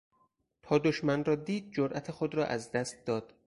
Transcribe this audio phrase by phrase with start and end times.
[0.63, 3.33] تا دشمن را دید جرات خود را از دست داد.